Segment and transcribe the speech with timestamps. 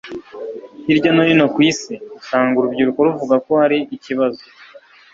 [0.85, 4.41] hirya no hino ku isi, usanga urubyiruko ruvuga ko hari ikibazo